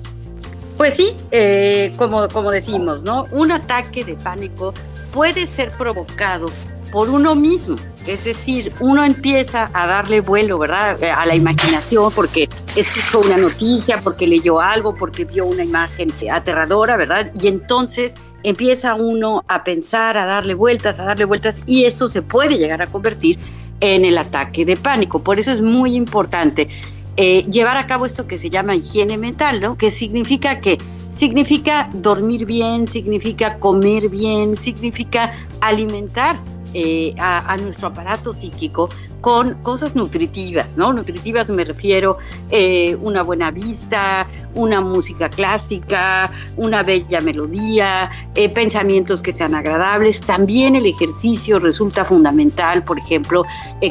Pues 0.78 0.94
sí, 0.94 1.12
eh, 1.32 1.92
como, 1.98 2.30
como 2.30 2.52
decimos, 2.52 3.04
¿no? 3.04 3.26
Un 3.32 3.52
ataque 3.52 4.06
de 4.06 4.14
pánico 4.14 4.74
puede 5.12 5.46
ser 5.46 5.72
provocado 5.72 6.50
por 6.90 7.10
uno 7.10 7.36
mismo. 7.36 7.76
Es 8.06 8.24
decir, 8.24 8.72
uno 8.80 9.04
empieza 9.04 9.70
a 9.74 9.88
darle 9.88 10.22
vuelo, 10.22 10.58
¿verdad? 10.58 11.04
A 11.04 11.26
la 11.26 11.36
imaginación 11.36 12.14
porque 12.14 12.48
escuchó 12.78 13.28
una 13.28 13.36
noticia, 13.36 14.00
porque 14.02 14.26
leyó 14.26 14.62
algo, 14.62 14.96
porque 14.96 15.26
vio 15.26 15.48
una 15.48 15.66
imagen 15.66 16.14
aterradora, 16.32 16.96
¿verdad? 16.96 17.30
Y 17.38 17.50
entonces 17.50 18.16
empieza 18.42 18.96
uno 18.96 19.44
a 19.50 19.66
pensar, 19.66 20.18
a 20.18 20.24
darle 20.24 20.54
vueltas, 20.54 21.02
a 21.02 21.04
darle 21.04 21.26
vueltas, 21.26 21.62
y 21.66 21.84
esto 21.84 22.08
se 22.08 22.22
puede 22.22 22.58
llegar 22.58 22.82
a 22.82 22.88
convertir 22.88 23.38
en 23.82 24.06
el 24.06 24.18
ataque 24.18 24.64
de 24.64 24.78
pánico. 24.78 25.20
Por 25.20 25.40
eso 25.40 25.52
es 25.52 25.62
muy 25.62 25.94
importante 25.94 26.70
eh, 27.18 27.46
llevar 27.50 27.78
a 27.78 27.88
cabo 27.88 28.06
esto 28.06 28.28
que 28.28 28.38
se 28.38 28.50
llama 28.50 28.76
higiene 28.76 29.18
mental, 29.18 29.60
¿no? 29.60 29.78
Que 29.78 29.90
significa 29.92 30.60
que 30.60 30.78
significa 31.12 31.90
dormir 31.92 32.46
bien, 32.46 32.88
significa 32.88 33.58
comer 33.58 34.08
bien, 34.10 34.56
significa 34.56 35.34
alimentar 35.60 36.40
eh, 36.74 37.16
a, 37.18 37.58
nuestro 37.58 37.88
aparato 37.88 38.34
psíquico 38.34 38.90
con 39.22 39.56
cosas 39.64 39.96
nutritivas, 39.96 40.78
¿no? 40.78 40.94
Nutritivas 40.94 41.50
me 41.50 41.64
refiero 41.64 42.18
eh, 42.50 42.96
una 43.02 43.24
buena 43.24 43.52
vista, 43.52 44.28
una 44.54 44.82
música 44.82 45.30
clásica, 45.30 46.32
una 46.56 46.84
bella 46.84 47.22
melodía, 47.22 48.10
eh, 48.36 48.50
pensamientos 48.50 49.22
que 49.22 49.32
sean 49.32 49.56
agradables. 49.56 50.22
También 50.22 50.76
el 50.76 50.86
ejercicio 50.86 51.60
resulta 51.60 52.06
fundamental, 52.06 52.84
por 52.84 53.00
ejemplo, 53.00 53.44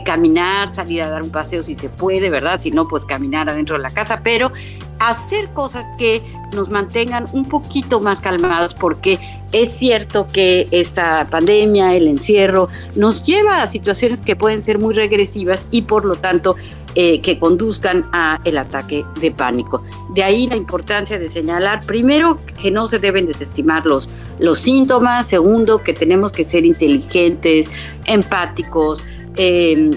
caminar, 0.04 0.74
salir 0.74 1.02
a 1.02 1.10
dar 1.10 1.22
un 1.22 1.30
paseo 1.30 1.62
si 1.62 1.74
se 1.74 1.88
puede, 1.88 2.30
¿verdad? 2.30 2.60
Si 2.60 2.70
no, 2.70 2.88
pues 2.88 3.04
caminar 3.04 3.48
adentro 3.48 3.76
de 3.76 3.82
la 3.82 3.90
casa, 3.90 4.20
pero 4.22 4.52
hacer 4.98 5.48
cosas 5.50 5.86
que 5.98 6.22
nos 6.52 6.70
mantengan 6.70 7.26
un 7.32 7.44
poquito 7.44 8.00
más 8.00 8.20
calmados 8.20 8.74
porque 8.74 9.18
es 9.52 9.72
cierto 9.72 10.26
que 10.26 10.68
esta 10.70 11.26
pandemia, 11.30 11.94
el 11.94 12.08
encierro, 12.08 12.68
nos 12.94 13.24
lleva 13.24 13.62
a 13.62 13.66
situaciones 13.66 14.20
que 14.20 14.36
pueden 14.36 14.60
ser 14.60 14.78
muy 14.78 14.94
regresivas 14.94 15.66
y 15.70 15.82
por 15.82 16.04
lo 16.04 16.16
tanto 16.16 16.56
eh, 16.94 17.20
que 17.20 17.38
conduzcan 17.38 18.06
a 18.12 18.40
el 18.44 18.58
ataque 18.58 19.04
de 19.20 19.30
pánico. 19.30 19.82
De 20.14 20.24
ahí 20.24 20.46
la 20.46 20.56
importancia 20.56 21.18
de 21.18 21.28
señalar, 21.28 21.84
primero, 21.84 22.38
que 22.60 22.70
no 22.70 22.86
se 22.86 22.98
deben 22.98 23.26
desestimar 23.26 23.86
los, 23.86 24.08
los 24.38 24.58
síntomas, 24.60 25.28
segundo, 25.28 25.82
que 25.82 25.92
tenemos 25.92 26.32
que 26.32 26.44
ser 26.44 26.64
inteligentes, 26.64 27.70
empáticos, 28.06 29.04
eh, 29.36 29.90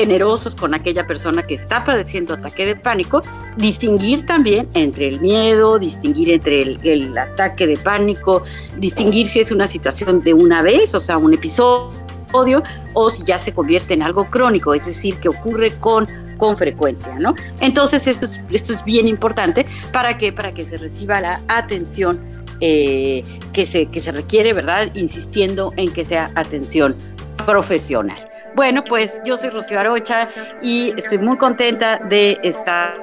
generosos 0.00 0.54
con 0.54 0.72
aquella 0.72 1.06
persona 1.06 1.46
que 1.46 1.54
está 1.54 1.84
padeciendo 1.84 2.32
ataque 2.32 2.64
de 2.64 2.74
pánico, 2.74 3.20
distinguir 3.58 4.24
también 4.24 4.66
entre 4.72 5.08
el 5.08 5.20
miedo, 5.20 5.78
distinguir 5.78 6.30
entre 6.30 6.62
el, 6.62 7.18
ataque 7.18 7.66
de 7.66 7.76
pánico, 7.76 8.42
distinguir 8.78 9.28
si 9.28 9.40
es 9.40 9.52
una 9.52 9.68
situación 9.68 10.22
de 10.22 10.32
una 10.32 10.62
vez, 10.62 10.94
o 10.94 11.00
sea, 11.00 11.18
un 11.18 11.34
episodio, 11.34 12.62
o 12.94 13.10
si 13.10 13.24
ya 13.24 13.38
se 13.38 13.52
convierte 13.52 13.92
en 13.92 14.02
algo 14.02 14.30
crónico, 14.30 14.72
es 14.72 14.86
decir, 14.86 15.16
que 15.16 15.28
ocurre 15.28 15.72
con 15.78 16.08
con 16.38 16.56
frecuencia, 16.56 17.18
¿no? 17.18 17.34
Entonces 17.60 18.06
esto 18.06 18.24
es, 18.24 18.40
esto 18.50 18.72
es 18.72 18.82
bien 18.82 19.06
importante 19.06 19.66
para 19.92 20.16
que, 20.16 20.32
para 20.32 20.54
que 20.54 20.64
se 20.64 20.78
reciba 20.78 21.20
la 21.20 21.42
atención 21.48 22.18
eh, 22.60 23.22
que, 23.52 23.66
se, 23.66 23.90
que 23.90 24.00
se 24.00 24.10
requiere, 24.10 24.54
¿verdad? 24.54 24.88
Insistiendo 24.94 25.74
en 25.76 25.92
que 25.92 26.02
sea 26.02 26.30
atención 26.34 26.96
profesional. 27.44 28.29
Bueno, 28.54 28.82
pues 28.84 29.20
yo 29.24 29.36
soy 29.36 29.50
Rocío 29.50 29.78
Arocha 29.78 30.28
y 30.60 30.92
estoy 30.96 31.18
muy 31.18 31.36
contenta 31.36 31.98
de 31.98 32.38
estar 32.42 32.94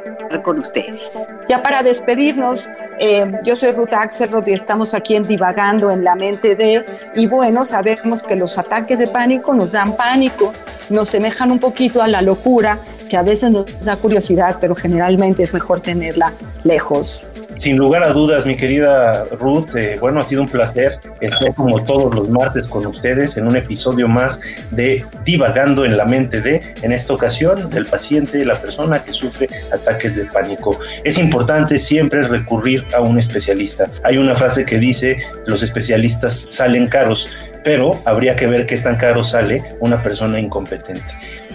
con 0.43 0.59
ustedes. 0.59 1.27
Ya 1.47 1.61
para 1.61 1.83
despedirnos, 1.83 2.69
eh, 2.99 3.31
yo 3.43 3.55
soy 3.55 3.71
Ruta 3.71 4.01
Axelrod 4.01 4.45
y 4.47 4.53
estamos 4.53 4.93
aquí 4.93 5.15
en 5.15 5.25
Divagando 5.25 5.89
en 5.89 6.03
la 6.03 6.15
mente 6.15 6.55
de, 6.55 6.85
y 7.15 7.27
bueno, 7.27 7.65
sabemos 7.65 8.21
que 8.21 8.35
los 8.35 8.57
ataques 8.57 8.99
de 8.99 9.07
pánico 9.07 9.53
nos 9.53 9.71
dan 9.71 9.95
pánico, 9.95 10.53
nos 10.89 11.09
semejan 11.09 11.51
un 11.51 11.59
poquito 11.59 12.01
a 12.01 12.07
la 12.07 12.21
locura, 12.21 12.79
que 13.09 13.15
a 13.15 13.23
veces 13.23 13.51
nos 13.51 13.65
da 13.85 13.95
curiosidad, 13.95 14.57
pero 14.59 14.75
generalmente 14.75 15.43
es 15.43 15.53
mejor 15.53 15.79
tenerla 15.79 16.33
lejos. 16.63 17.25
Sin 17.57 17.75
lugar 17.77 18.03
a 18.03 18.13
dudas, 18.13 18.45
mi 18.45 18.55
querida 18.55 19.25
Ruth, 19.31 19.75
eh, 19.75 19.97
bueno, 19.99 20.19
ha 20.19 20.23
sido 20.23 20.43
un 20.43 20.47
placer 20.47 20.99
estar 21.21 21.55
como 21.55 21.83
todos 21.83 22.13
los 22.13 22.29
martes 22.29 22.67
con 22.67 22.85
ustedes 22.85 23.35
en 23.37 23.47
un 23.47 23.57
episodio 23.57 24.07
más 24.07 24.39
de 24.71 25.03
Divagando 25.25 25.83
en 25.83 25.97
la 25.97 26.05
mente 26.05 26.39
de, 26.41 26.75
en 26.81 26.91
esta 26.91 27.13
ocasión, 27.13 27.69
del 27.69 27.85
paciente, 27.85 28.45
la 28.45 28.61
persona 28.61 29.03
que 29.03 29.11
sufre 29.11 29.49
ataques 29.73 30.15
de 30.15 30.25
pánico. 30.25 30.79
Es 31.03 31.17
importante 31.17 31.79
siempre 31.79 32.21
recurrir 32.21 32.85
a 32.95 33.01
un 33.01 33.17
especialista. 33.17 33.89
Hay 34.03 34.17
una 34.17 34.35
frase 34.35 34.63
que 34.63 34.77
dice, 34.77 35.17
los 35.45 35.63
especialistas 35.63 36.47
salen 36.51 36.87
caros, 36.87 37.27
pero 37.63 37.99
habría 38.05 38.35
que 38.35 38.47
ver 38.47 38.65
qué 38.65 38.77
tan 38.77 38.97
caro 38.97 39.23
sale 39.23 39.63
una 39.79 40.01
persona 40.01 40.39
incompetente. 40.39 41.03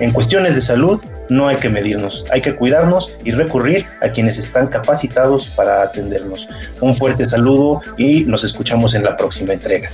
En 0.00 0.10
cuestiones 0.10 0.56
de 0.56 0.62
salud 0.62 1.00
no 1.32 1.48
hay 1.48 1.56
que 1.56 1.68
medirnos, 1.68 2.24
hay 2.30 2.40
que 2.40 2.54
cuidarnos 2.54 3.10
y 3.24 3.32
recurrir 3.32 3.86
a 4.00 4.08
quienes 4.08 4.38
están 4.38 4.66
capacitados 4.68 5.48
para 5.48 5.82
atendernos. 5.82 6.48
Un 6.80 6.96
fuerte 6.96 7.28
saludo 7.28 7.80
y 7.96 8.24
nos 8.24 8.44
escuchamos 8.44 8.94
en 8.94 9.02
la 9.02 9.16
próxima 9.16 9.52
entrega. 9.52 9.90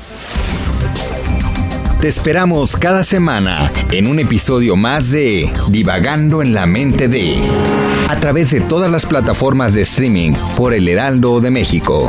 Te 2.01 2.07
esperamos 2.07 2.77
cada 2.77 3.03
semana 3.03 3.73
en 3.91 4.07
un 4.07 4.21
episodio 4.21 4.77
más 4.77 5.11
de 5.11 5.51
Divagando 5.71 6.43
en 6.43 6.55
la 6.55 6.65
mente 6.65 7.09
de, 7.09 7.39
a 8.09 8.21
través 8.21 8.53
de 8.53 8.61
todas 8.61 8.89
las 8.89 9.05
plataformas 9.05 9.75
de 9.75 9.83
streaming 9.83 10.33
por 10.57 10.75
el 10.75 10.87
Heraldo 10.87 11.41
de 11.41 11.51
México. 11.51 12.09